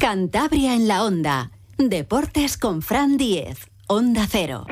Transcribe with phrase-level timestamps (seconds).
[0.00, 1.52] Cantabria en la onda.
[1.78, 3.70] Deportes con Fran Diez.
[3.86, 4.66] Onda Cero.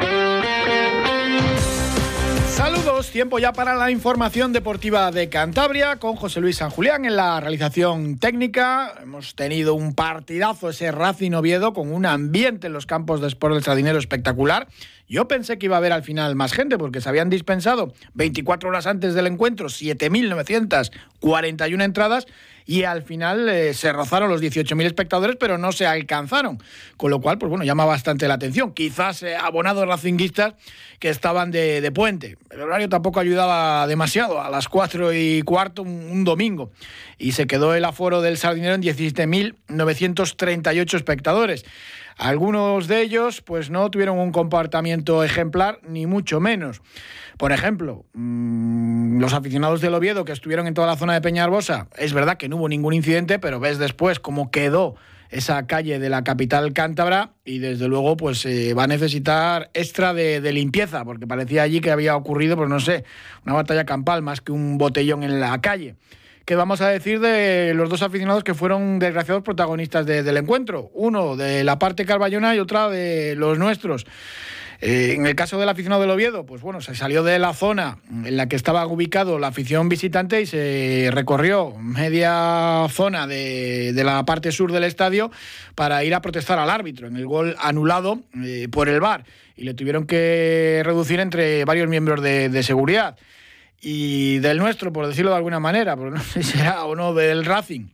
[2.50, 7.16] Saludos, tiempo ya para la información deportiva de Cantabria con José Luis San Julián en
[7.16, 8.94] la realización técnica.
[9.02, 13.54] Hemos tenido un partidazo ese Racing Oviedo con un ambiente en los campos de Sport
[13.54, 14.68] del Sardinero espectacular.
[15.08, 18.68] Yo pensé que iba a haber al final más gente porque se habían dispensado 24
[18.68, 22.28] horas antes del encuentro 7.941 entradas
[22.66, 26.62] y al final eh, se rozaron los 18.000 espectadores, pero no se alcanzaron.
[26.96, 28.72] Con lo cual, pues bueno, llama bastante la atención.
[28.72, 30.54] Quizás eh, abonados racinguistas
[30.98, 32.38] que estaban de, puente.
[32.50, 36.72] El horario tampoco ayudaba demasiado, a las 4 y cuarto un, domingo.
[37.18, 41.66] Y se quedó el aforo del Sardinero en 17.938 espectadores.
[42.16, 46.80] Algunos de ellos pues no tuvieron un comportamiento ejemplar, ni mucho menos.
[47.36, 51.88] Por ejemplo, mm, los aficionados del Oviedo que estuvieron en toda la zona de Peñarbosa,
[51.96, 54.94] es verdad que no hubo ningún incidente, pero ves después cómo quedó
[55.30, 60.40] esa calle de la capital cántabra y desde luego pues va a necesitar extra de,
[60.40, 63.04] de, limpieza porque parecía allí que había ocurrido pues no sé
[63.44, 65.96] una batalla campal más que un botellón en la calle
[66.44, 70.90] ¿Qué vamos a decir de los dos aficionados que fueron desgraciados protagonistas del encuentro.
[70.92, 74.04] Uno de la parte carballona y otra de los nuestros.
[74.82, 77.96] Eh, en el caso del aficionado del Oviedo, pues bueno, se salió de la zona
[78.10, 84.26] en la que estaba ubicado la afición visitante y se recorrió media zona de, la
[84.26, 85.30] parte sur del estadio
[85.74, 89.24] para ir a protestar al árbitro en el gol anulado eh, por el VAR
[89.56, 93.16] y le tuvieron que reducir entre varios miembros de seguridad
[93.84, 97.12] y del nuestro, por decirlo de alguna manera, porque no sé si será o no
[97.12, 97.88] del Racing.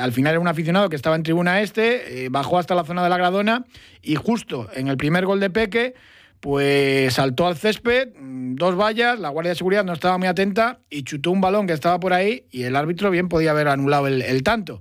[0.00, 3.04] al final era un aficionado que estaba en tribuna este, eh, bajó hasta la zona
[3.04, 3.66] de la Gradona
[4.02, 5.94] y justo en el primer gol de Peque,
[6.40, 10.80] pues saltó al césped, mm, dos vallas, la Guardia de Seguridad no estaba muy atenta
[10.88, 14.06] y chutó un balón que estaba por ahí y el árbitro bien podía haber anulado
[14.06, 14.80] el, tanto.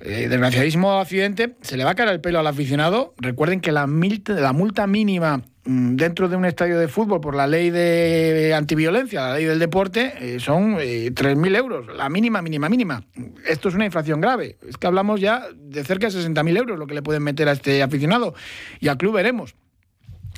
[0.00, 3.14] Eh, desgraciadísimo accidente, se le va a caer el pelo al aficionado.
[3.18, 3.86] Recuerden que la,
[4.26, 9.34] la multa mínima dentro de un estadio de fútbol por la ley de antiviolencia, la
[9.34, 13.04] ley del deporte, eh, son 3.000 eh, euros, la mínima, mínima, mínima.
[13.46, 14.56] Esto es una infracción grave.
[14.66, 17.52] Es que hablamos ya de cerca de 60.000 euros lo que le pueden meter a
[17.52, 18.34] este aficionado.
[18.80, 19.56] Y al club veremos.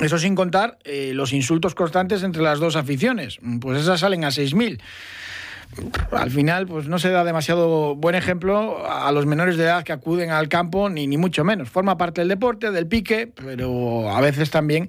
[0.01, 3.39] Eso sin contar eh, los insultos constantes entre las dos aficiones.
[3.61, 4.81] Pues esas salen a 6.000
[6.13, 9.93] al final pues no se da demasiado buen ejemplo a los menores de edad que
[9.93, 11.71] acuden al campo, ni, ni mucho menos.
[11.71, 14.89] Forma parte del deporte, del pique, pero a veces también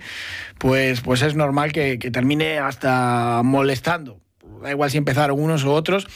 [0.57, 4.19] pues, pues es normal que, que termine hasta molestando.
[4.61, 6.07] Da igual si empezaron unos u otros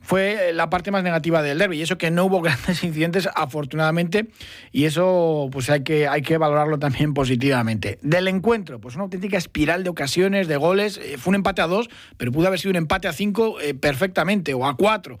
[0.00, 4.28] fue la parte más negativa del derby y eso que no hubo grandes incidentes afortunadamente
[4.72, 7.98] y eso pues hay que, hay que valorarlo también positivamente.
[8.02, 11.66] Del encuentro, pues una auténtica espiral de ocasiones, de goles, eh, fue un empate a
[11.66, 15.18] dos, pero pudo haber sido un empate a cinco eh, perfectamente o a cuatro.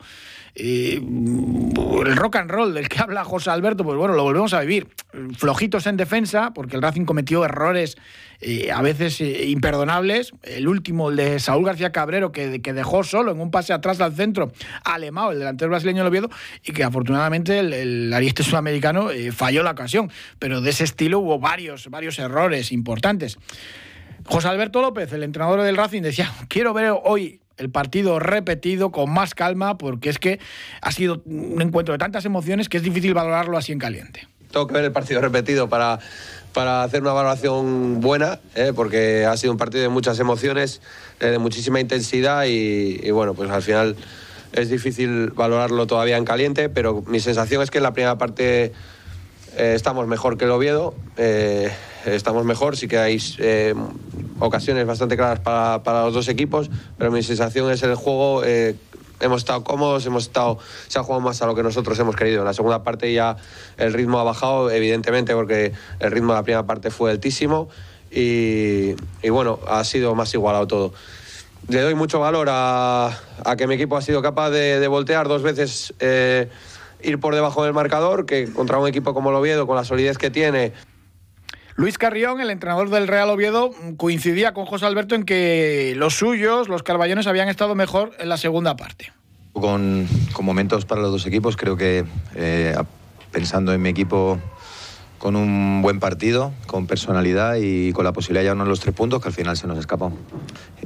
[0.54, 4.60] Eh, el rock and roll del que habla José Alberto, pues bueno, lo volvemos a
[4.60, 4.88] vivir.
[5.36, 7.96] Flojitos en defensa, porque el Racing cometió errores
[8.42, 10.32] eh, a veces eh, imperdonables.
[10.42, 14.00] El último, el de Saúl García Cabrero, que, que, dejó solo en un pase atrás
[14.00, 14.52] al centro
[14.84, 16.30] Alemao, el delantero brasileño del Oviedo,
[16.64, 20.10] y que afortunadamente el, el sudamericano falló la ocasión.
[20.38, 23.38] Pero de ese estilo hubo varios, varios errores importantes.
[24.24, 29.10] José Alberto López, el entrenador del Racing, decía, quiero ver hoy el partido repetido con
[29.10, 30.40] más calma porque es que
[30.80, 34.26] ha sido un encuentro de tantas emociones que es difícil valorarlo así en caliente.
[34.50, 35.98] Tengo que ver el partido repetido para,
[36.52, 38.72] para hacer una valoración buena, ¿eh?
[38.74, 40.80] porque ha sido un partido de muchas emociones,
[41.20, 43.96] eh, de muchísima intensidad y, bueno, pues al final
[44.52, 48.72] es difícil valorarlo todavía en caliente, pero mi sensación es que en la primera parte
[49.56, 50.94] eh, estamos mejor que el Oviedo,
[52.04, 53.18] estamos mejor, sí que hay
[54.38, 58.42] ocasiones bastante claras para, para, los dos equipos, pero mi sensación es el juego.
[59.22, 62.40] Hemos estado cómodos, hemos estado, se ha jugado más a lo que nosotros hemos querido.
[62.40, 63.36] En la segunda parte ya
[63.78, 67.68] el ritmo ha bajado, evidentemente, porque el ritmo de la primera parte fue altísimo
[68.10, 70.92] y, y bueno, ha sido más igualado todo.
[71.68, 75.28] Le doy mucho valor a, a que mi equipo ha sido capaz de, de voltear
[75.28, 76.48] dos veces, eh,
[77.00, 80.18] ir por debajo del marcador, que contra un equipo como el Oviedo, con la solidez
[80.18, 80.72] que tiene,
[81.74, 86.68] Luis Carrión, el entrenador del Real Oviedo, coincidía con José Alberto en que los suyos,
[86.68, 89.12] los carballones, habían estado mejor en la segunda parte.
[89.52, 90.06] Con,
[90.40, 92.04] momentos para los dos equipos, creo que
[92.34, 92.74] eh,
[93.30, 94.38] pensando en mi equipo
[95.18, 99.22] con un buen partido, con personalidad y con la posibilidad de llevarnos los tres puntos
[99.22, 100.12] que al final se nos escapó.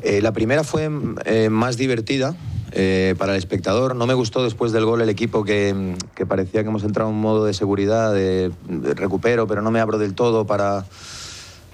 [0.03, 0.91] Eh, la primera fue
[1.25, 2.37] eh, más divertida,
[2.73, 3.95] eh, para el espectador.
[3.95, 5.95] No me gustó después del gol el equipo que,
[6.29, 8.51] parecía que hemos entrado en un modo de seguridad, de,
[8.95, 10.85] recupero, pero no me abro del todo para,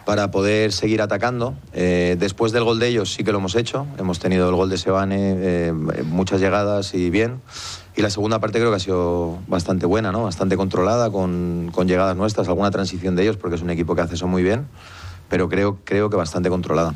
[0.05, 1.55] para poder seguir atacando.
[1.73, 3.87] Eh, después del gol de ellos sí que lo hemos hecho.
[3.99, 7.41] Hemos tenido el gol de Sebane, eh, muchas llegadas y bien.
[7.97, 10.25] Y la segunda parte creo que ha sido bastante buena, ¿no?
[10.25, 14.01] bastante controlada, con, con llegadas nuestras, alguna transición de ellos, porque es un equipo que
[14.01, 14.67] hace eso muy bien,
[15.29, 16.95] pero creo, creo que bastante controlada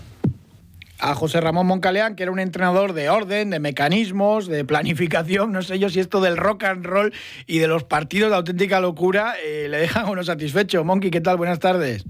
[1.00, 5.62] a José Ramón Moncaleán, que era un entrenador de orden, de mecanismos, de planificación, no
[5.62, 7.12] sé yo si esto del rock and roll
[7.46, 10.84] y de los partidos de auténtica locura eh, le dejan uno satisfecho.
[10.84, 11.36] Monkey, ¿qué tal?
[11.36, 12.04] Buenas tardes.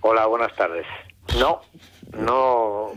[0.00, 0.86] Hola, buenas tardes.
[1.38, 1.60] No,
[2.18, 2.92] no,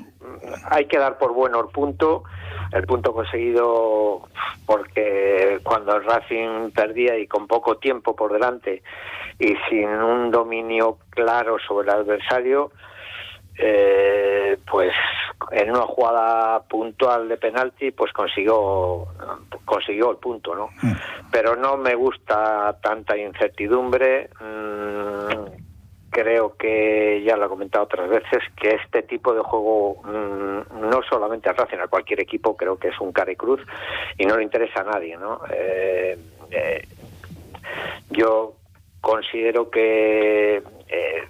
[0.69, 2.24] hay que dar por bueno el punto,
[2.71, 4.27] el punto conseguido
[4.65, 8.81] porque cuando el Racing perdía y con poco tiempo por delante
[9.39, 12.71] y sin un dominio claro sobre el adversario,
[13.57, 14.94] eh, pues
[15.52, 19.08] en una jugada puntual de penalti pues consiguió
[19.66, 20.92] consiguió el punto no mm.
[21.32, 24.30] pero no me gusta tanta incertidumbre.
[24.40, 25.66] Mm,
[26.16, 31.02] creo que ya lo he comentado otras veces que este tipo de juego mm, no
[31.10, 33.60] solamente al Racing a cualquier equipo creo que es un care cruz
[34.18, 36.18] y no le interesa a nadie no eh,
[36.52, 36.88] eh,
[38.12, 38.54] yo
[39.02, 41.24] considero que eh,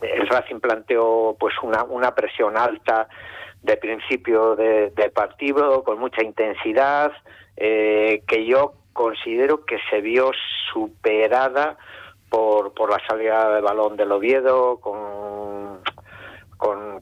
[0.00, 3.08] el Racing planteó pues una, una presión alta
[3.62, 7.12] de principio de, partido con mucha intensidad
[7.56, 10.32] eh, que yo considero que se vio
[10.72, 11.76] superada
[12.28, 15.80] por, por la salida de balón del Oviedo con,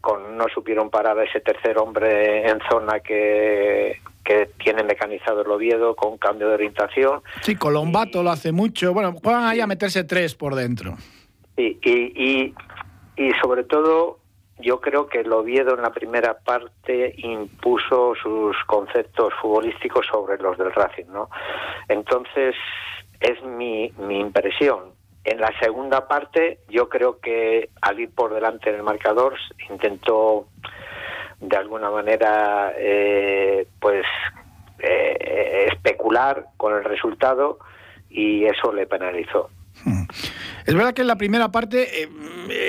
[0.00, 5.50] con, no supieron parar a ese tercer hombre en zona que, que tiene mecanizado el
[5.50, 7.20] Oviedo con cambio de orientación.
[7.42, 8.94] Sí, Colombato lo hace mucho.
[8.94, 10.96] Bueno, juegan ahí a meterse tres por dentro.
[11.56, 12.54] Y, y,
[13.16, 14.19] y, sobre todo,
[14.60, 20.56] yo creo que el Oviedo en la primera parte impuso sus conceptos futbolísticos sobre los
[20.58, 21.28] del Racing, ¿no?
[21.88, 22.54] Entonces,
[23.20, 24.92] es mi, mi impresión.
[25.24, 29.36] En la segunda parte, yo creo que al ir por delante en el marcador,
[29.68, 30.46] intentó
[31.40, 34.04] de alguna manera, eh, pues,
[34.78, 37.58] eh, especular con el resultado
[38.08, 39.50] y eso le penalizó.
[40.66, 42.08] Es verdad que en la primera parte eh,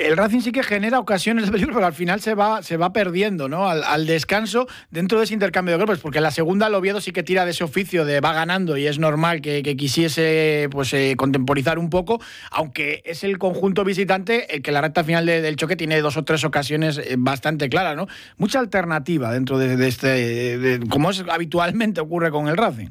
[0.06, 2.92] el Racing sí que genera ocasiones de peligro, pero al final se va, se va
[2.92, 3.68] perdiendo, ¿no?
[3.68, 7.12] Al, descanso dentro de ese intercambio de golpes, porque en la segunda el Oviedo sí
[7.12, 11.14] que tira de ese oficio de va ganando y es normal que, quisiese pues eh,
[11.16, 15.76] contemporizar un poco, aunque es el conjunto visitante el que la recta final del choque
[15.76, 18.06] tiene dos o tres ocasiones eh, bastante claras, ¿no?
[18.36, 22.90] Mucha alternativa dentro de, este, como es habitualmente ocurre con el Racing.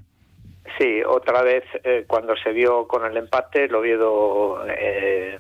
[0.78, 5.40] Sí, otra vez eh, cuando se vio con el empate, el Oviedo eh,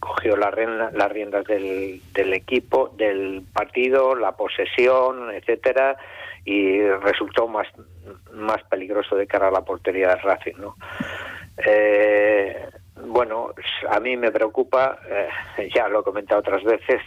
[0.00, 5.96] cogió las riendas del, del, equipo, del partido, la posesión, etcétera,
[6.44, 7.66] y resultó más,
[8.32, 10.76] más peligroso de cara a la portería del Racing, ¿no?
[11.64, 12.68] Eh,
[13.06, 13.50] bueno,
[13.90, 17.00] a mí me preocupa, eh, ya lo he comentado otras veces,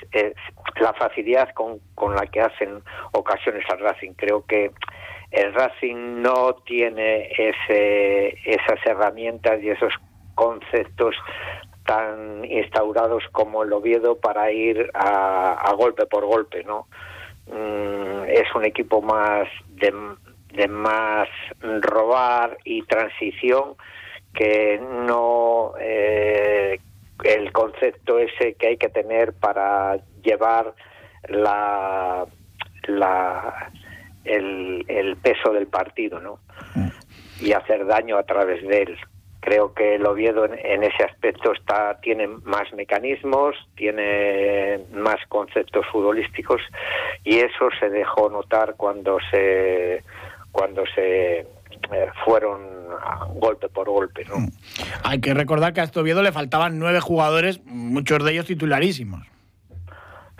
[0.79, 2.81] la facilidad con, con la que hacen
[3.11, 4.13] ocasiones al Racing.
[4.13, 4.71] Creo que
[5.31, 9.93] el Racing no tiene ese, esas herramientas y esos
[10.35, 11.15] conceptos
[11.85, 16.87] tan instaurados como el Oviedo para ir a, golpe por golpe, ¿no?
[17.47, 19.93] Mm, es un equipo más de,
[20.53, 21.27] de, más
[21.81, 23.75] robar y transición
[24.33, 26.79] que no eh,
[27.23, 30.73] el concepto ese que hay que tener para llevar
[31.27, 32.25] la,
[32.87, 33.71] la
[34.25, 36.39] el, el peso del partido, ¿no?
[36.75, 36.89] Mm.
[37.41, 38.97] Y hacer daño a través de él.
[39.39, 46.61] Creo que el Oviedo en, ese aspecto está tiene más mecanismos, tiene más conceptos futbolísticos
[47.23, 50.03] y eso se dejó notar cuando se
[50.51, 51.45] cuando se eh,
[52.23, 52.61] fueron
[53.35, 54.25] golpe por golpe.
[54.25, 54.41] ¿no?
[54.41, 54.51] Mm.
[55.03, 59.25] Hay que recordar que a este Oviedo le faltaban nueve jugadores, muchos de ellos titularísimos.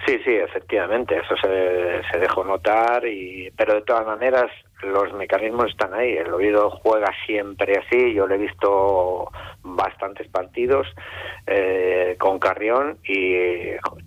[0.05, 4.49] Sí, sí, efectivamente, eso se, se dejó notar, y, pero de todas maneras
[4.83, 6.13] los mecanismos están ahí.
[6.13, 8.13] El oído juega siempre así.
[8.13, 9.31] Yo le he visto
[9.63, 10.87] bastantes partidos
[11.47, 13.35] eh, con Carrión y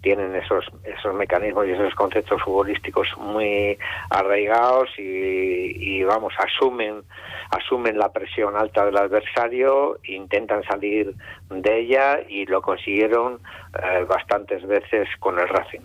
[0.02, 3.78] tienen esos esos mecanismos y esos conceptos futbolísticos muy
[4.10, 7.02] arraigados y, vamos asumen
[7.50, 11.14] asumen la presión alta del adversario, intentan salir
[11.50, 13.38] de ella y lo consiguieron
[13.82, 15.80] eh, bastantes veces con el Racing.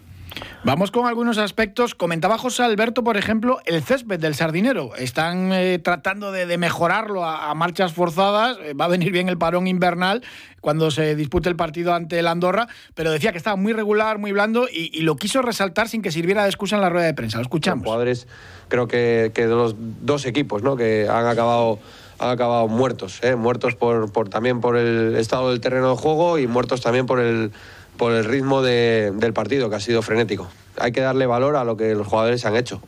[0.64, 1.96] Vamos con algunos aspectos.
[1.96, 4.96] Comentaba José Alberto, por ejemplo, el césped del Sardinero.
[4.96, 8.58] Están eh, tratando de, mejorarlo a, marchas forzadas.
[8.64, 10.22] Eh, va a venir bien el parón invernal
[10.60, 14.34] cuando se dispute el partido ante el Andorra, pero decía que estaba muy regular, muy
[14.34, 17.38] blando y, lo quiso resaltar sin que sirviera de excusa en la rueda de prensa.
[17.38, 17.86] Lo escuchamos.
[17.86, 18.28] Jugadores,
[18.68, 20.76] creo que, de los dos equipos, ¿no?
[20.76, 21.80] que han acabado
[22.22, 23.38] han acabado muertos, ¿eh?
[23.38, 27.22] muertos por, por, también por el estado del terreno de juego y muertos también por
[27.22, 27.54] el,
[28.00, 30.48] por el ritmo del partido, que ha sido frenético.
[30.78, 32.82] Hay que darle valor a lo que los jugadores han hecho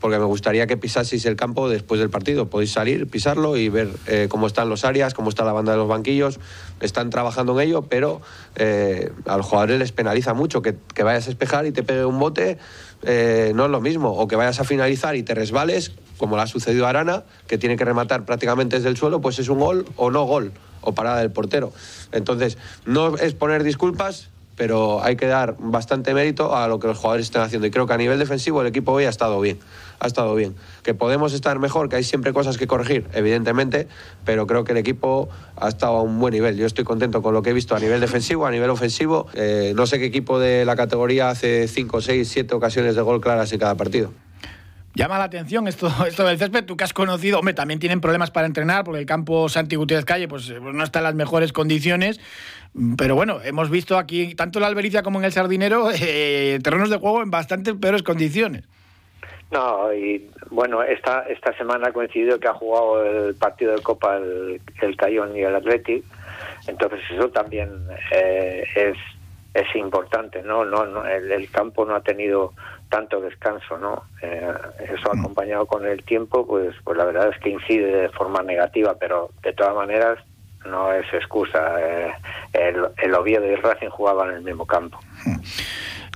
[0.00, 2.50] porque me gustaría que pisaseis el campo después del partido.
[2.50, 5.78] Podéis salir, pisarlo y ver eh, cómo están los áreas, cómo está la banda de
[5.78, 6.38] los banquillos.
[6.80, 8.20] Están trabajando en ello, pero
[8.56, 12.18] eh, a los jugadores les penaliza mucho que, vayas a espejar y te pegue un
[12.18, 12.58] bote.
[13.02, 16.42] Eh, no es lo mismo, o que vayas a finalizar y te resbales, como le
[16.42, 19.60] ha sucedido a Arana, que tiene que rematar prácticamente desde el suelo, pues es un
[19.60, 21.72] gol o no gol, o parada del portero.
[22.12, 26.96] Entonces, no es poner disculpas, pero hay que dar bastante mérito a lo que los
[26.98, 27.66] jugadores están haciendo.
[27.66, 29.58] Y creo que a nivel defensivo el equipo hoy ha estado bien.
[30.00, 30.54] Ha estado bien.
[30.82, 33.86] Que podemos estar mejor, que hay siempre cosas que corregir, evidentemente,
[34.24, 36.56] pero creo que el equipo ha estado a un buen nivel.
[36.56, 39.26] Yo estoy contento con lo que he visto a nivel defensivo, a nivel ofensivo.
[39.34, 43.20] Eh, no sé qué equipo de la categoría hace 5, 6, 7 ocasiones de gol
[43.20, 44.25] claras en cada partido.
[44.96, 48.30] Llama la atención esto, esto del césped, tú que has conocido, hombre, también tienen problemas
[48.30, 51.52] para entrenar porque el campo Santi Gutiérrez Calle pues, pues no está en las mejores
[51.52, 52.18] condiciones,
[52.96, 56.88] pero bueno, hemos visto aquí, tanto en la Albericia como en el Sardinero, eh, terrenos
[56.88, 58.64] de juego en bastante peores condiciones.
[59.52, 64.16] No, y bueno, esta, esta semana ha coincidido que ha jugado el partido de Copa
[64.16, 66.04] el, el Cayón y el Athletic,
[66.68, 67.68] entonces eso también
[68.12, 68.96] eh, es,
[69.56, 70.64] es importante, ¿no?
[70.64, 72.52] no, no el, el campo no ha tenido
[72.88, 74.04] tanto descanso, ¿no?
[74.22, 75.20] Eh, eso mm.
[75.20, 79.30] acompañado con el tiempo, pues, pues la verdad es que incide de forma negativa, pero
[79.42, 80.18] de todas maneras
[80.64, 81.80] no es excusa.
[81.80, 82.12] Eh,
[82.52, 84.98] el, el Oviedo y el Racing jugaban en el mismo campo.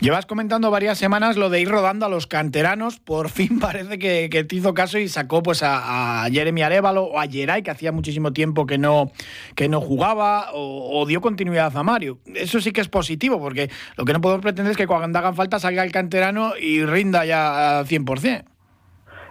[0.00, 2.98] Llevas comentando varias semanas lo de ir rodando a los canteranos.
[2.98, 7.26] Por fin parece que, te hizo caso y sacó pues a, Jeremy Arevalo o a
[7.26, 9.10] Geray, que hacía muchísimo tiempo que no,
[9.54, 12.16] que no jugaba, o, dio continuidad a Mario.
[12.34, 15.36] Eso sí que es positivo, porque lo que no podemos pretender es que cuando hagan
[15.36, 18.44] falta salga el canterano y rinda ya al 100%.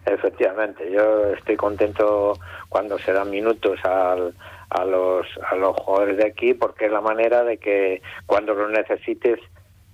[0.06, 2.34] Efectivamente, yo estoy contento
[2.70, 4.36] cuando se dan minutos al,
[4.70, 8.70] a, los, a los jugadores de aquí, porque es la manera de que cuando lo
[8.70, 9.40] necesites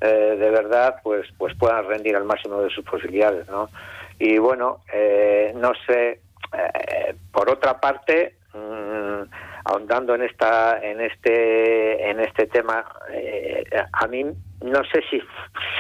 [0.02, 3.70] eh, de verdad pues pues puedan rendir al máximo de sus posibilidades no
[4.20, 6.20] y bueno eh, no sé
[6.52, 9.22] eh, por otra parte mm,
[9.64, 12.86] ahondando en esta en este en este tema
[13.94, 14.25] a mí
[14.62, 15.22] no sé si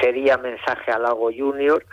[0.01, 1.85] sería mensaje al Lago Junior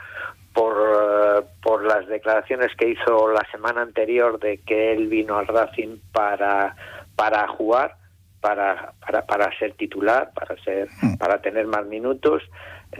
[0.55, 5.99] por, por las declaraciones que hizo la semana anterior de que él vino al Racing
[6.13, 6.77] para
[7.17, 7.97] para jugar
[8.43, 11.15] para, para, para ser titular, para, ser, hmm.
[11.17, 12.43] para tener más minutos.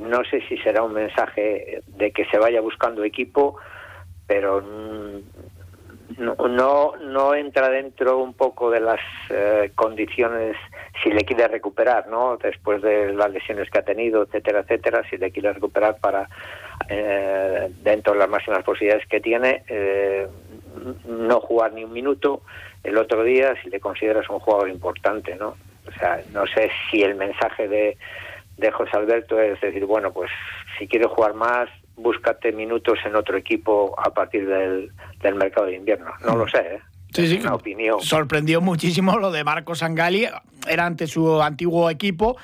[0.01, 3.59] No sé si será un mensaje de que se vaya buscando equipo,
[4.27, 4.63] pero
[6.19, 10.57] no, no, no entra dentro un poco de las eh, condiciones
[11.03, 12.37] si le quiere recuperar, ¿no?
[12.37, 16.29] Después de las lesiones que ha tenido, etcétera, etcétera, si le quiere recuperar para
[16.89, 20.29] eh, dentro de las máximas posibilidades que tiene, eh,
[21.07, 22.43] no jugar ni un minuto
[22.85, 25.57] el otro día si le consideras un jugador importante, ¿no?
[25.87, 27.97] O sea, no sé si el mensaje de,
[28.57, 30.31] de José Alberto es decir, bueno, pues
[30.79, 35.77] si quieres jugar más, búscate minutos en otro equipo a partir del, del mercado de
[35.77, 36.13] invierno.
[36.25, 36.81] No lo sé, ¿eh?
[37.13, 37.39] Sí, sí.
[37.41, 38.01] Una opinión.
[38.01, 40.27] Sorprendió muchísimo lo de Marco Sangali,
[40.67, 42.39] era ante su antiguo equipo,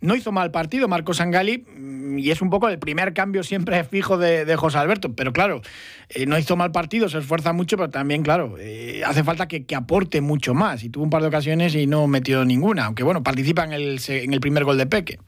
[0.00, 3.82] no hizo mal partido Marco Sangali mm, y es un poco el primer cambio siempre
[3.90, 5.14] fijo de, José Alberto.
[5.14, 5.60] Pero claro,
[6.08, 9.64] eh, no hizo mal partido, se esfuerza mucho, pero también, claro, eh, hace falta que,
[9.74, 10.84] aporte mucho más.
[10.84, 13.98] Y tuvo un par de ocasiones y no metió ninguna, aunque bueno, participa en el,
[14.08, 15.18] en el primer gol de Peque.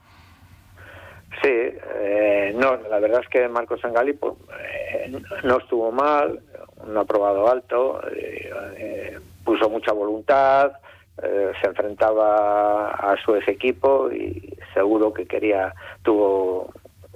[1.41, 4.33] Sí, eh, no, la verdad es que Marco Sangali pues,
[5.43, 6.39] no estuvo mal,
[6.77, 8.01] un aprobado alto,
[9.43, 10.71] puso mucha voluntad,
[11.23, 16.71] eh, se enfrentaba a su ex equipo y seguro que quería, tuvo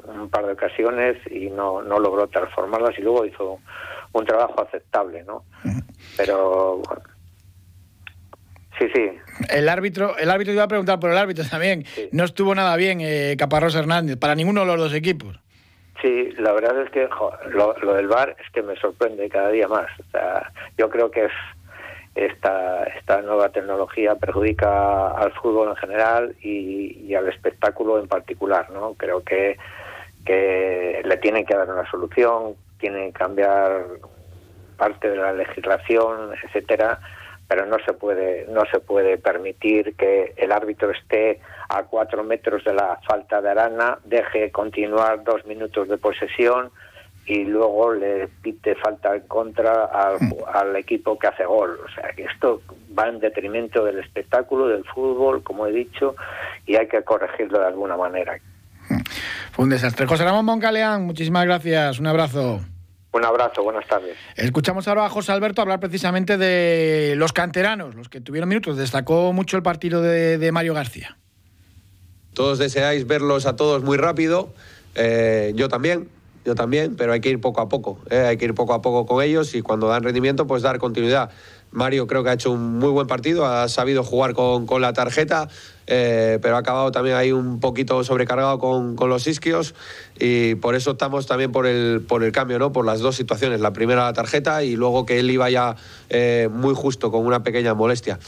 [0.08, 3.60] un par de ocasiones y no, no logró transformarlas y luego hizo
[4.14, 5.44] un trabajo aceptable, ¿no?
[6.18, 7.04] Pero bueno,
[8.82, 9.12] Sí, sí.
[9.50, 11.86] El árbitro, el árbitro iba a preguntar por el árbitro también.
[12.12, 15.40] No estuvo nada bien eh, Caparrós Hernández para ninguno de los dos equipos.
[16.02, 17.08] Sí, la verdad es que
[17.50, 19.88] lo, lo, del VAR es que me sorprende cada día más.
[20.00, 21.32] O sea, yo creo que es
[22.16, 28.70] esta, esta nueva tecnología perjudica al fútbol en general y, al espectáculo en particular.
[28.72, 28.94] ¿no?
[28.96, 29.58] Creo que,
[30.26, 33.86] que le tienen que dar una solución, tienen que cambiar
[34.78, 37.00] parte de la legislación, etcétera,
[37.48, 41.40] pero no se puede no se puede permitir que el árbitro esté
[41.70, 46.72] a cuatro metros de la falta de Arana, deje continuar dos minutos de posesión
[47.26, 50.34] y luego le pite falta en contra mm.
[50.54, 51.80] al, equipo que hace gol.
[51.86, 52.62] O sea, que esto
[52.98, 56.16] va en detrimento del espectáculo, del fútbol, como he dicho,
[56.66, 58.40] y hay que corregirlo de alguna manera.
[58.90, 59.02] Mm.
[59.52, 60.06] Fue un desastre.
[60.06, 62.00] José Ramón Moncaleán, muchísimas gracias.
[62.00, 62.62] Un abrazo.
[63.14, 64.18] Un abrazo, buenas tardes.
[64.38, 68.78] Escuchamos ahora a José Alberto hablar precisamente de los canteranos, los que tuvieron minutos.
[68.78, 71.18] Destacó mucho el partido de Mario García
[72.34, 74.54] todos deseáis verlos a todos muy rápido,
[74.96, 76.10] eh, yo también,
[76.46, 78.82] yo también, pero hay que ir poco a poco, eh, hay que ir poco a
[78.82, 81.30] poco con ellos y cuando dan rendimiento, pues dar continuidad.
[81.72, 84.92] Mario creo que ha hecho un muy buen partido, ha sabido jugar con, con la
[84.92, 85.48] tarjeta,
[85.88, 89.74] eh, pero ha acabado también ahí un poquito sobrecargado con, con, los isquios
[90.20, 92.74] y por eso estamos también por el, por el cambio, ¿no?
[92.74, 93.62] por las dos situaciones.
[93.62, 95.78] La primera la tarjeta y luego que él iba ya
[96.10, 98.20] eh, muy justo con una pequeña molestia.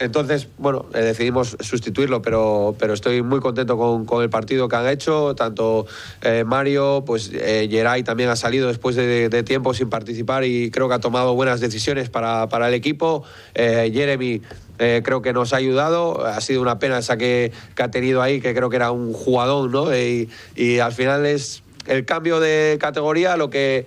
[0.00, 4.76] Entonces, bueno, eh, decidimos sustituirlo, pero, pero estoy muy contento con, con el partido que
[4.76, 5.34] han hecho.
[5.34, 5.86] Tanto
[6.22, 10.88] eh, Mario, pues eh, Geray también ha salido después de, tiempo sin participar y creo
[10.88, 13.24] que ha tomado buenas decisiones para, para el equipo.
[13.54, 14.40] Eh, Jeremy
[14.78, 16.24] creo que nos ha ayudado.
[16.24, 19.12] Ha sido una pena esa que, que, ha tenido ahí, que creo que era un
[19.12, 19.88] jugador, ¿no?
[19.96, 23.86] Y al final es el cambio de categoría lo que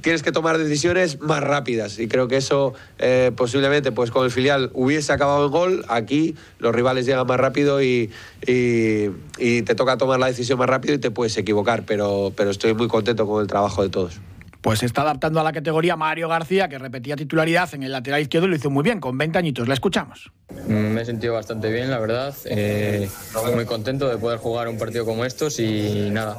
[0.00, 1.98] tienes que tomar decisiones más rápidas.
[1.98, 6.34] Y creo que eso eh, posiblemente pues con el filial hubiese acabado en gol aquí
[6.58, 8.10] los rivales llegan más rápido y,
[8.46, 12.50] y, y, te toca tomar la decisión más rápido y te puedes equivocar pero, pero
[12.50, 14.20] estoy muy contento con el trabajo de todos
[14.62, 18.22] pues se está adaptando a la categoría Mario García, que repetía titularidad en el lateral
[18.22, 19.66] izquierdo y lo hizo muy bien, con 20 añitos.
[19.66, 20.30] La escuchamos.
[20.68, 22.34] Me he sentido bastante bien, la verdad.
[22.44, 23.08] Eh,
[23.54, 26.36] muy contento de poder jugar un partido como estos y nada.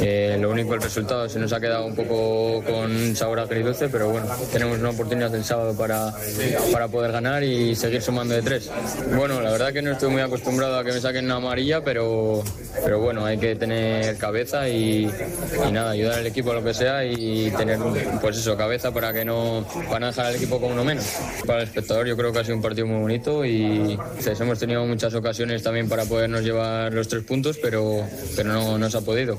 [0.00, 4.10] Eh, lo único, el resultado se nos ha quedado un poco con sabor agridulce, pero
[4.10, 6.12] bueno, tenemos una oportunidad el sábado para,
[6.72, 8.70] para poder ganar y seguir sumando de tres.
[9.16, 12.42] Bueno, la verdad que no estoy muy acostumbrado a que me saquen una amarilla, pero,
[12.84, 15.08] pero bueno, hay que tener cabeza y,
[15.66, 17.78] y nada, ayudar al equipo a lo que sea y tener
[18.20, 21.04] pues eso, cabeza para que no para no dejar al equipo con uno menos.
[21.46, 23.98] Para el espectador yo creo que ha sido un partido muy bonito y
[24.40, 28.90] hemos tenido muchas ocasiones también para podernos llevar los tres puntos, pero, pero no, no
[28.90, 29.38] se ha podido.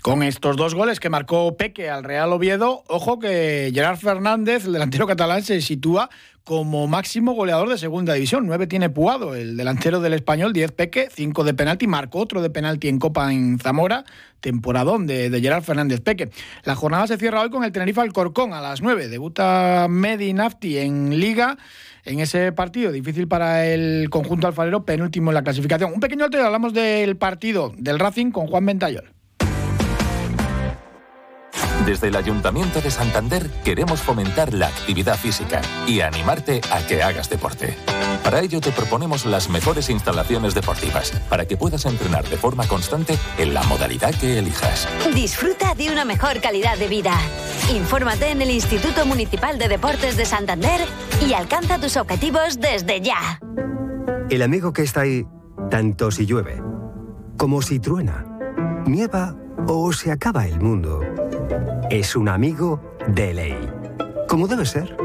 [0.00, 4.72] Con estos dos goles que marcó Peque al Real Oviedo, ojo que Gerard Fernández, el
[4.72, 6.08] delantero catalán, se sitúa
[6.48, 8.46] como máximo goleador de segunda división.
[8.46, 12.48] Nueve tiene Puado, el delantero del español, diez Peque, cinco de penalti, marcó otro de
[12.48, 14.06] penalti en Copa en Zamora,
[14.40, 16.30] temporadón de, de Gerard Fernández Peque.
[16.64, 19.08] La jornada se cierra hoy con el Tenerife Alcorcón a las nueve.
[19.08, 21.58] Debuta Medi Nafti en Liga
[22.06, 25.92] en ese partido, difícil para el conjunto alfarero, penúltimo en la clasificación.
[25.92, 29.17] Un pequeño alto hablamos del partido del Racing con Juan Ventayol.
[31.88, 37.30] Desde el Ayuntamiento de Santander queremos fomentar la actividad física y animarte a que hagas
[37.30, 37.74] deporte.
[38.22, 43.16] Para ello te proponemos las mejores instalaciones deportivas para que puedas entrenar de forma constante
[43.38, 44.86] en la modalidad que elijas.
[45.14, 47.14] Disfruta de una mejor calidad de vida.
[47.74, 50.82] Infórmate en el Instituto Municipal de Deportes de Santander
[51.26, 53.40] y alcanza tus objetivos desde ya.
[54.28, 55.24] El amigo que está ahí,
[55.70, 56.60] tanto si llueve
[57.38, 58.26] como si truena,
[58.84, 59.34] nieva
[59.66, 61.00] o se acaba el mundo
[61.90, 63.70] es un amigo de ley.
[64.28, 64.96] Como debe ser.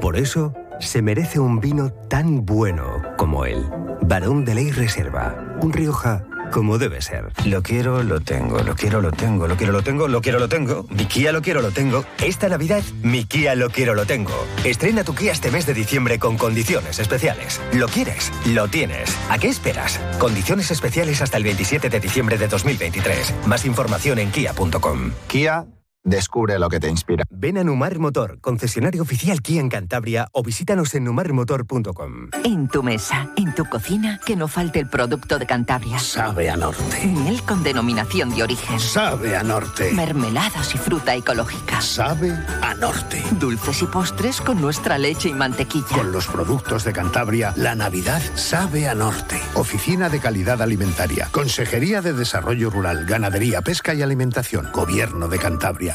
[0.00, 3.64] Por eso se merece un vino tan bueno como él.
[4.02, 5.56] Barón de Ley Reserva.
[5.60, 7.32] Un Rioja como debe ser.
[7.46, 10.48] Lo quiero, lo tengo, lo quiero, lo tengo, lo quiero, lo tengo, lo quiero, lo
[10.48, 10.86] tengo.
[10.90, 12.04] Mi Kia lo quiero, lo tengo.
[12.22, 14.32] Esta Navidad, mi Kia lo quiero, lo tengo.
[14.62, 17.58] Estrena tu Kia este mes de diciembre con condiciones especiales.
[17.72, 18.30] ¿Lo quieres?
[18.48, 19.16] Lo tienes.
[19.30, 19.98] ¿A qué esperas?
[20.18, 23.46] Condiciones especiales hasta el 27 de diciembre de 2023.
[23.46, 25.12] Más información en kia.com.
[25.28, 25.64] Kia
[26.04, 27.24] Descubre lo que te inspira.
[27.30, 32.30] Ven a Numar Motor, concesionario oficial Kia en Cantabria o visítanos en numarmotor.com.
[32.42, 36.00] En tu mesa, en tu cocina, que no falte el producto de Cantabria.
[36.00, 37.06] Sabe a norte.
[37.06, 38.80] Miel con denominación de origen.
[38.80, 39.92] Sabe a norte.
[39.92, 41.80] Mermeladas y fruta ecológica.
[41.80, 43.22] Sabe a norte.
[43.38, 45.86] Dulces y postres con nuestra leche y mantequilla.
[45.96, 49.40] Con los productos de Cantabria, la Navidad sabe a norte.
[49.54, 51.28] Oficina de Calidad Alimentaria.
[51.30, 54.68] Consejería de Desarrollo Rural, Ganadería, Pesca y Alimentación.
[54.72, 55.91] Gobierno de Cantabria.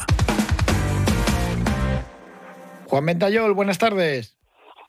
[2.86, 4.38] Juan Ventayol, buenas tardes.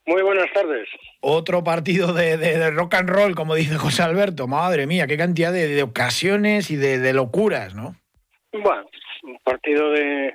[0.05, 0.87] Muy buenas tardes.
[1.21, 4.47] Otro partido de, de, de, rock and roll, como dice José Alberto.
[4.47, 7.95] Madre mía, qué cantidad de, de ocasiones y de, locuras, ¿no?
[8.51, 8.89] Bueno,
[9.23, 10.33] un partido de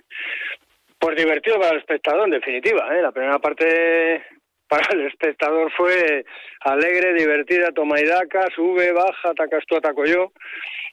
[0.98, 2.86] pues divertido para el espectador, en definitiva.
[2.96, 3.02] ¿eh?
[3.02, 4.22] La primera parte
[4.68, 6.24] para el espectador fue
[6.60, 10.32] alegre, divertida, toma y daca, sube, baja, atacas tú, ataco yo.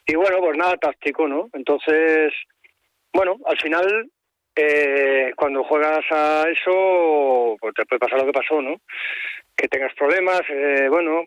[0.06, 1.48] Y bueno, pues nada táctico, ¿no?
[1.52, 2.32] Entonces,
[3.12, 4.10] bueno, al final
[4.56, 8.80] eh, cuando juegas a eso, pues te puede pasar lo que pasó, ¿no?
[9.56, 11.24] Que tengas problemas, eh, bueno,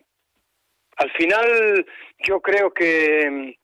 [0.96, 1.86] al final
[2.18, 3.56] yo creo que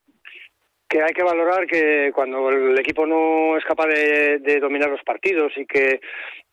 [0.92, 5.50] que hay que valorar que cuando el equipo no es capaz de, dominar los partidos
[5.56, 6.00] y que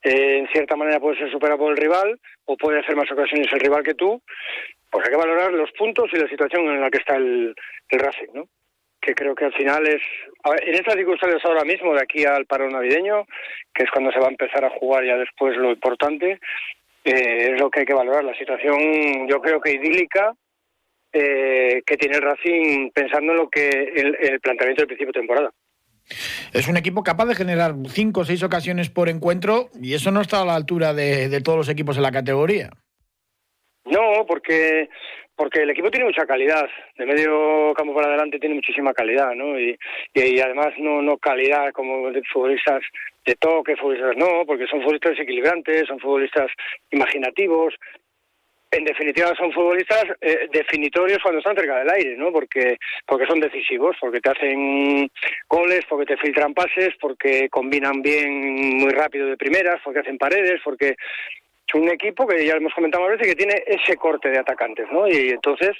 [0.02, 3.52] eh, en cierta manera puede ser superado por el rival o puede hacer más ocasiones
[3.52, 4.22] el rival que tú,
[4.90, 7.54] pues hay que valorar los puntos y la situación en la que está el,
[7.90, 8.46] el Racing, ¿no?
[9.02, 10.02] Que creo que al final es,
[10.66, 13.26] en estas circunstancias ahora mismo, de aquí al paro navideño,
[13.74, 16.40] que es cuando se va a empezar a jugar ya después lo importante,
[17.04, 18.24] eh, es lo que hay que valorar.
[18.24, 20.34] La situación yo creo que idílica,
[21.12, 25.20] eh, que tiene el Racing pensando en lo que el, el planteamiento del principio de
[25.20, 25.52] temporada.
[26.54, 30.22] Es un equipo capaz de generar cinco o seis ocasiones por encuentro y eso no
[30.22, 32.72] está a la altura de, de todos los equipos en la categoría.
[33.86, 34.90] No, porque
[35.40, 39.58] porque el equipo tiene mucha calidad, de medio campo para adelante tiene muchísima calidad, ¿no?
[39.58, 39.74] Y,
[40.14, 42.82] y, además no no calidad como futbolistas
[43.26, 46.52] de toque, futbolistas no, porque son futbolistas equilibrantes, son futbolistas
[46.92, 47.74] imaginativos,
[48.70, 52.34] en definitiva son futbolistas eh, definitorios cuando están cerca del aire, ¿no?
[52.34, 55.10] Porque porque son decisivos, porque te hacen
[55.48, 60.60] goles, porque te filtran pases, porque combinan bien muy rápido de primeras, porque hacen paredes,
[60.66, 60.98] porque
[61.74, 65.08] un equipo que ya hemos comentado a veces que tiene ese corte de atacantes, ¿no?
[65.08, 65.72] Y entonces,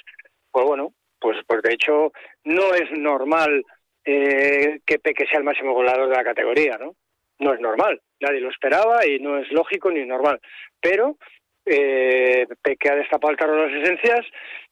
[0.50, 2.12] pues bueno, pues pues de hecho
[2.44, 3.64] no es normal
[4.04, 6.94] eh, que Peque sea el máximo goleador de la categoría, ¿no?
[7.38, 10.40] No es normal, nadie lo esperaba y no es lógico ni normal,
[10.80, 11.16] pero
[11.64, 12.46] eh,
[12.78, 14.26] que ha destapado el carro de las esencias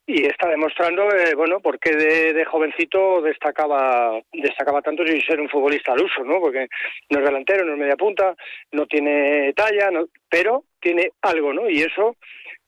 [0.08, 5.38] y está demostrando, eh, bueno, por qué de, de, jovencito destacaba destacaba tanto sin ser
[5.38, 6.40] un futbolista al uso, ¿no?
[6.40, 6.66] Porque
[7.10, 8.34] no es delantero, no es media punta,
[8.72, 11.68] no tiene talla, no, pero tiene algo, ¿no?
[11.68, 12.16] Y eso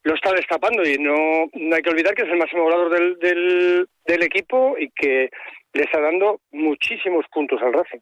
[0.03, 3.19] lo está destapando y no, no hay que olvidar que es el máximo goleador del,
[3.19, 5.31] del, del equipo y que
[5.73, 8.01] le está dando muchísimos puntos al Racing.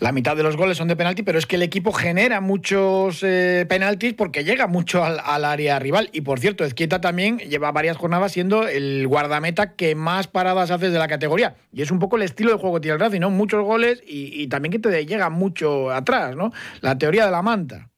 [0.00, 3.24] La mitad de los goles son de penalti, pero es que el equipo genera muchos
[3.24, 6.08] eh, penaltis porque llega mucho al, área rival.
[6.12, 10.90] Y por cierto, Ezquieta también lleva varias jornadas siendo el guardameta que más paradas hace
[10.90, 11.56] de la categoría.
[11.72, 13.30] Y es un poco el estilo de juego que tiene el Racing, ¿no?
[13.30, 16.52] Muchos goles y, también que te llega mucho atrás, ¿no?
[16.80, 17.88] La teoría de la manta.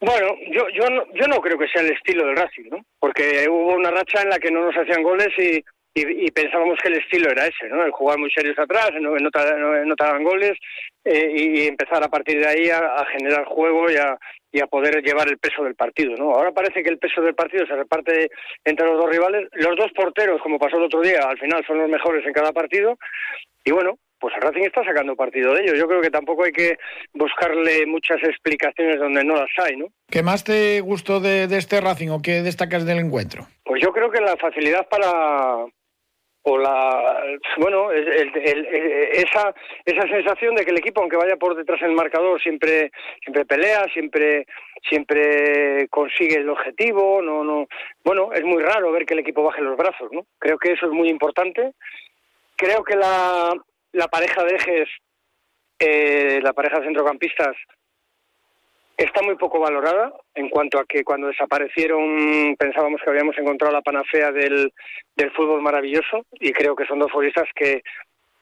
[0.00, 0.64] Bueno, yo,
[1.14, 2.78] yo no creo que sea el estilo del Racing, ¿no?
[2.98, 5.62] Porque hubo una racha en la que no nos hacían goles y,
[5.94, 7.84] y, y, pensábamos que el estilo era ese, ¿no?
[7.84, 10.58] El jugar muy serios atrás, no, no, no, goles
[11.04, 14.18] eh, y empezar a partir de ahí a, a generar juego y a,
[14.50, 16.32] y a, poder llevar el peso del partido, ¿no?
[16.32, 18.30] Ahora parece que el peso del partido se reparte
[18.64, 19.48] entre los dos rivales.
[19.52, 22.52] Los dos porteros, como pasó el otro día, al final son los mejores en cada
[22.52, 22.96] partido.
[23.64, 25.74] Y bueno, pues el Racing está sacando partido de ello.
[25.74, 26.78] Yo creo que tampoco hay que
[27.12, 29.86] buscarle muchas explicaciones donde no las hay, ¿no?
[30.08, 33.46] ¿Qué más te gustó de, de este Racing o qué destacas del encuentro?
[33.64, 35.66] Pues yo creo que la facilidad para
[36.44, 37.22] o la
[37.56, 38.66] bueno el, el,
[39.12, 42.90] esa esa sensación de que el equipo aunque vaya por detrás en el marcador siempre
[43.22, 44.46] siempre pelea siempre
[44.88, 47.68] siempre consigue el objetivo no no
[48.04, 50.86] bueno es muy raro ver que el equipo baje los brazos no creo que eso
[50.86, 51.72] es muy importante.
[52.56, 53.54] Creo que la
[53.92, 54.88] la pareja de ejes
[55.78, 57.56] eh, la pareja de centrocampistas
[59.04, 63.82] está muy poco valorada en cuanto a que cuando desaparecieron pensábamos que habíamos encontrado la
[63.82, 64.72] panacea del,
[65.16, 67.82] del fútbol maravilloso y creo que son dos futbolistas que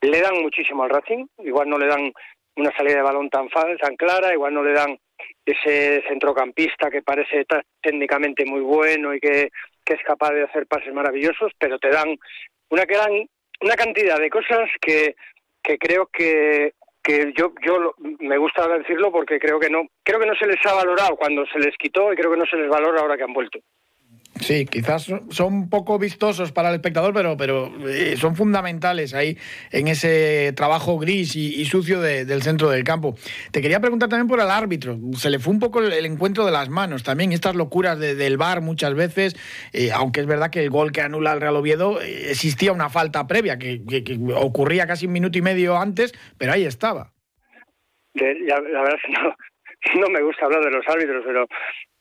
[0.03, 2.12] le dan muchísimo al Racing, igual no le dan
[2.57, 4.99] una salida de balón tan tan clara, igual no le dan
[5.44, 7.44] ese centrocampista que parece
[7.81, 9.51] técnicamente muy bueno y que,
[9.85, 12.16] que es capaz de hacer pases maravillosos, pero te dan
[12.70, 13.29] una dan
[13.62, 15.14] una cantidad de cosas que,
[15.62, 20.26] que creo que, que yo yo me gusta decirlo porque creo que no creo que
[20.26, 22.68] no se les ha valorado cuando se les quitó y creo que no se les
[22.68, 23.58] valora ahora que han vuelto.
[24.40, 29.37] Sí, quizás son poco vistosos para el espectador, pero, pero eh, son fundamentales ahí
[29.70, 33.16] en ese trabajo gris y, sucio de, del centro del campo.
[33.53, 34.98] Te quería preguntar también por el árbitro.
[35.16, 38.38] Se le fue un poco el, encuentro de las manos también, estas locuras de, del
[38.38, 39.37] VAR muchas veces,
[39.72, 42.88] eh, aunque es verdad que el gol que anula el Real Oviedo eh, existía una
[42.88, 43.81] falta previa que,
[44.35, 47.12] ocurría casi un minuto y medio antes, pero ahí estaba.
[48.14, 49.03] La, verdad es
[49.83, 51.46] que no me gusta hablar de los árbitros, pero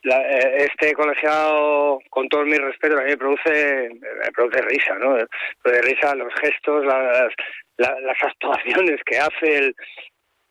[0.02, 4.94] la, eh, este colegiado, con todo mi respeto, a mí me produce, me produce risa,
[4.98, 5.10] ¿no?
[5.10, 5.26] Me
[5.62, 7.32] produce risa los gestos, las,
[8.22, 9.58] actuaciones que hace.
[9.58, 9.76] El,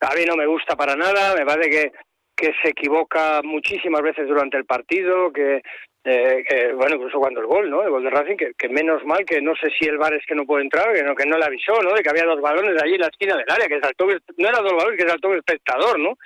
[0.02, 1.92] a mí no me gusta para nada, me parece que,
[2.36, 5.62] que se equivoca muchísimas veces durante el partido, que,
[6.06, 7.84] eh, bueno, incluso cuando el gol, ¿no?
[7.84, 10.36] El gol de Racing, que, menos mal que no sé si el bar es que
[10.36, 11.94] no puede entrar, que no, que no le avisó, ¿no?
[11.94, 14.64] De que había dos balones allí en la esquina del área, que saltó, no eran
[14.64, 16.18] dos balones, que saltó el espectador, ¿no?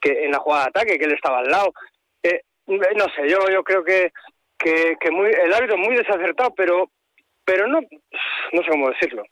[0.00, 1.72] Que en la jugada de ataque, que él estaba al lado.
[2.22, 4.12] Eh, no sé, yo yo creo que
[4.58, 6.90] que, que muy el árbitro muy desacertado, pero
[7.44, 9.22] pero no no sé cómo decirlo.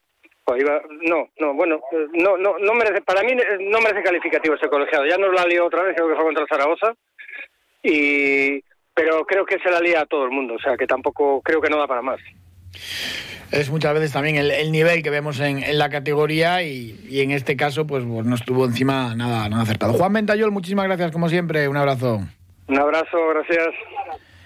[1.03, 1.81] No, no, bueno,
[2.13, 5.07] no, no, no merece, para mí no merece calificativo ese colegiado.
[5.07, 6.93] Ya nos la lió otra vez, creo que fue contra Zaragoza,
[7.83, 8.61] y
[8.93, 11.61] pero creo que se la lía a todo el mundo, o sea que tampoco creo
[11.61, 12.19] que no da para más.
[13.53, 17.21] Es muchas veces también el, el nivel que vemos en, en la categoría y, y,
[17.21, 19.93] en este caso pues, pues no estuvo encima nada, nada acertado.
[19.95, 22.21] Juan Ventayol, muchísimas gracias como siempre, un abrazo.
[22.71, 23.75] Un abrazo, gracias.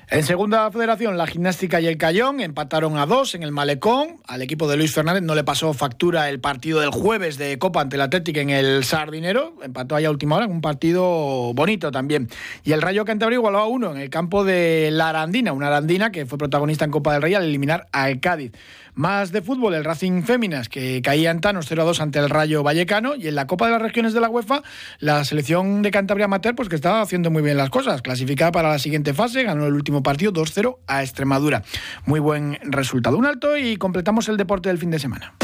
[0.09, 4.17] En segunda federación, la gimnástica y el Cayón empataron a dos en el Malecón.
[4.27, 7.83] Al equipo de Luis Fernández no le pasó factura el partido del jueves de Copa
[7.83, 9.55] ante el Atlético en el Sardinero.
[9.63, 12.29] Empató ahí a última hora en un partido bonito también.
[12.65, 16.13] Y el Rayo Cantabria igualó a uno en el campo de la Arandina, una Arandina
[16.13, 18.53] que fue protagonista en Copa del Rey al eliminar al Cádiz.
[18.95, 23.17] Más de fútbol, el Racing Féminas, que caía en Tanos 0-2 ante el Rayo Vallecano.
[23.17, 24.63] Y en la Copa de las Regiones de la UEFA,
[25.01, 28.03] la selección de Cantabria Amateur, pues que estaba haciendo muy bien las cosas.
[28.03, 31.65] Clasificada para la siguiente fase, ganó el último partido 2-0 a Extremadura.
[32.07, 33.19] Muy buen resultado.
[33.19, 35.35] Un alto y completamos el deporte del fin de semana.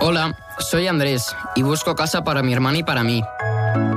[0.00, 3.22] Hola, soy Andrés y busco casa para mi hermana y para mí.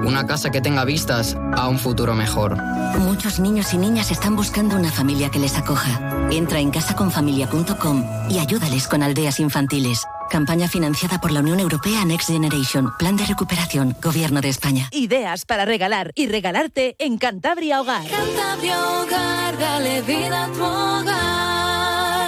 [0.05, 2.57] Una casa que tenga vistas a un futuro mejor.
[2.99, 6.27] Muchos niños y niñas están buscando una familia que les acoja.
[6.31, 10.05] Entra en casaconfamilia.com y ayúdales con aldeas infantiles.
[10.29, 12.93] Campaña financiada por la Unión Europea Next Generation.
[12.97, 13.95] Plan de recuperación.
[14.01, 14.89] Gobierno de España.
[14.91, 18.07] Ideas para regalar y regalarte en Cantabria Hogar.
[18.07, 21.74] Cantabria Hogar, dale vida a tu hogar.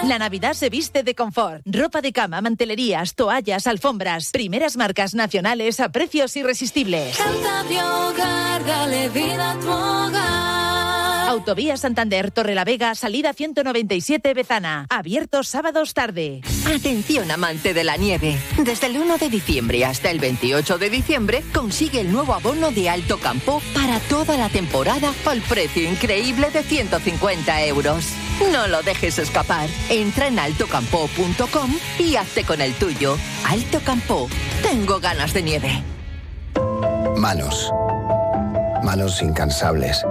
[0.07, 1.61] La Navidad se viste de confort.
[1.65, 4.29] Ropa de cama, mantelerías, toallas, alfombras.
[4.31, 7.17] Primeras marcas nacionales a precios irresistibles.
[7.17, 11.27] Cantabria Hogar, dale vida a tu hogar.
[11.27, 14.87] Autovía Santander, Torrelavega, salida 197 Bezana.
[14.89, 16.39] Abierto sábados tarde.
[16.65, 18.37] Atención amante de la nieve.
[18.63, 22.89] Desde el 1 de diciembre hasta el 28 de diciembre consigue el nuevo abono de
[22.89, 28.05] Alto Campo para toda la temporada al precio increíble de 150 euros.
[28.51, 29.69] No lo dejes escapar.
[29.89, 33.17] Entra en altocampo.com y hazte con el tuyo.
[33.47, 34.29] Alto Campo.
[34.61, 35.83] Tengo ganas de nieve.
[37.17, 37.71] Manos.
[38.83, 40.05] Manos incansables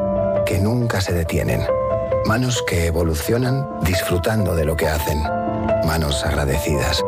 [0.44, 1.64] que nunca se detienen.
[2.26, 5.22] Manos que evolucionan disfrutando de lo que hacen.
[5.86, 7.02] Manos agradecidas.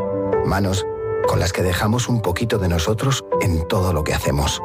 [0.47, 0.87] Manos
[1.27, 4.63] con las que dejamos un poquito de nosotros en todo lo que hacemos.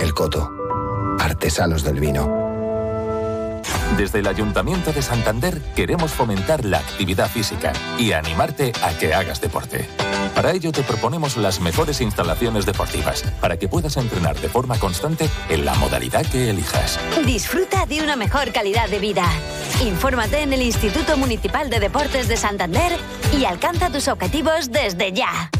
[0.00, 0.50] El Coto.
[1.20, 2.41] Artesanos del vino.
[3.96, 9.40] Desde el Ayuntamiento de Santander queremos fomentar la actividad física y animarte a que hagas
[9.40, 9.86] deporte.
[10.34, 15.28] Para ello te proponemos las mejores instalaciones deportivas para que puedas entrenar de forma constante
[15.50, 16.98] en la modalidad que elijas.
[17.26, 19.26] Disfruta de una mejor calidad de vida.
[19.84, 22.92] Infórmate en el Instituto Municipal de Deportes de Santander
[23.38, 25.50] y alcanza tus objetivos desde ya.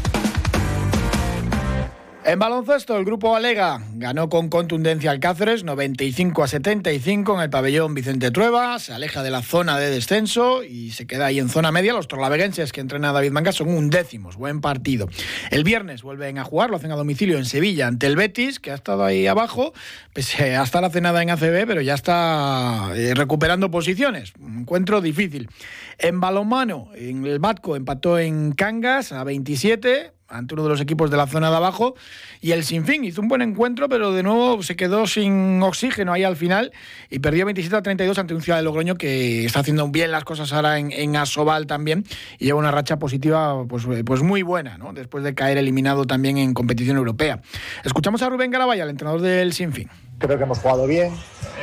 [2.25, 7.49] En baloncesto, el grupo Alega ganó con contundencia al Cáceres 95 a 75 en el
[7.49, 11.49] pabellón Vicente Trueba, se aleja de la zona de descenso y se queda ahí en
[11.49, 11.91] zona media.
[11.91, 15.09] Los trolaveguenses que entrena David Manga son un décimos, buen partido.
[15.51, 18.71] El viernes vuelven a jugar, lo hacen a domicilio en Sevilla ante el Betis, que
[18.71, 19.73] ha estado ahí abajo,
[20.13, 24.31] pese a estar hace nada en ACB, pero ya está eh, recuperando posiciones.
[24.39, 25.49] Un encuentro difícil.
[25.97, 31.11] En balonmano, en el Batco empató en Cangas a 27 ante uno de los equipos
[31.11, 31.95] de la zona de abajo.
[32.41, 36.23] Y el Sinfín hizo un buen encuentro, pero de nuevo se quedó sin oxígeno ahí
[36.23, 36.71] al final
[37.09, 40.23] y perdió 27 a 32 ante un Ciudad de Logroño que está haciendo bien las
[40.23, 42.03] cosas ahora en, en Asobal también
[42.39, 46.53] y lleva una racha positiva pues, pues muy buena, después de caer eliminado también en
[46.53, 47.41] competición europea.
[47.83, 49.89] Escuchamos a Rubén Garabaya, el entrenador del Sinfín.
[50.19, 51.13] Creo que hemos jugado bien.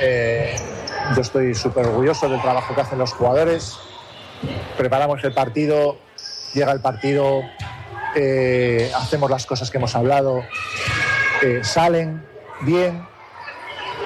[0.00, 0.54] Eh,
[1.14, 3.76] yo estoy súper orgulloso del trabajo que hacen los jugadores.
[4.76, 5.98] Preparamos el partido,
[6.54, 7.42] llega el partido,
[8.14, 10.42] eh, hacemos las cosas que hemos hablado,
[11.42, 12.24] eh, salen
[12.62, 13.06] bien,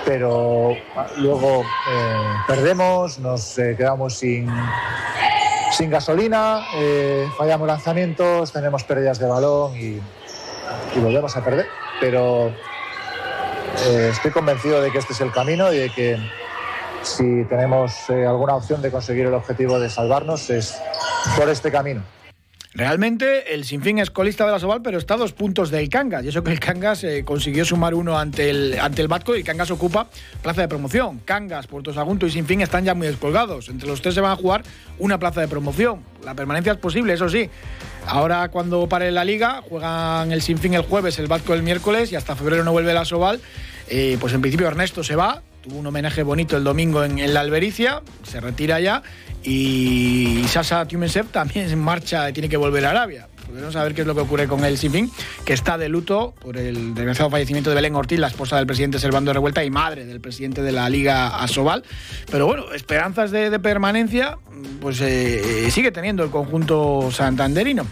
[0.05, 0.77] pero
[1.17, 4.51] luego eh, perdemos, nos quedamos sin,
[5.89, 6.63] gasolina,
[7.37, 10.01] fallamos lanzamientos, tenemos pérdidas de balón y,
[11.01, 11.67] volvemos a perder.
[12.01, 12.53] Pero
[14.11, 16.19] estoy convencido de que este es el camino y de que
[17.03, 20.79] si tenemos alguna opción de conseguir el objetivo de salvarnos es
[21.37, 22.03] por este camino.
[22.77, 26.25] Realmente el Sinfín es colista de la Sobal, pero está a dos puntos del Cangas.
[26.25, 29.45] Y eso que el Cangas eh, consiguió sumar uno ante el, ante el Batco y
[29.45, 30.09] Cangas ocupa
[30.43, 31.21] plaza de promoción.
[31.25, 33.69] Cangas, Puerto Sagunto y Sinfín están ya muy descolgados.
[33.69, 34.65] Entre los tres se van a jugar
[34.99, 36.01] una plaza de promoción.
[36.25, 37.49] La permanencia es posible, eso sí.
[38.09, 42.17] Ahora cuando pare la liga, juegan el Sinfín el jueves, el Batco el miércoles y
[42.17, 43.41] hasta febrero no vuelve la Sobal.
[43.87, 47.41] Eh, pues en principio Ernesto se va, tuvo un homenaje bonito el domingo en, la
[47.41, 49.03] Albericia, se retira ya
[49.43, 53.29] y Sasa Tumensev también en marcha tiene que volver a Arabia.
[53.47, 55.11] Podemos saber qué es lo que ocurre con el Sinfín,
[55.45, 58.99] que está de luto por el desgraciado fallecimiento de Belén Ortiz, la esposa del presidente
[58.99, 61.85] Servando Revuelta y madre del presidente de la Liga Asobal.
[62.31, 64.39] Pero bueno, esperanzas de, de permanencia,
[64.81, 67.87] pues eh, sigue teniendo el conjunto santanderino.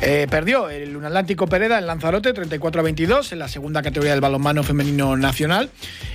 [0.00, 4.20] Eh, perdió el Atlántico Pereda en Lanzarote 34 a 22 en la segunda categoría del
[4.20, 5.70] balonmano femenino nacional.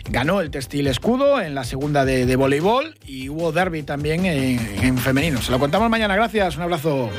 [0.10, 4.60] Ganó el Textil Escudo en la segunda de, de voleibol y hubo derby también en,
[4.84, 5.42] en femenino.
[5.42, 6.16] Se lo contamos mañana.
[6.16, 6.58] Gracias.
[6.58, 7.10] Un abrazo.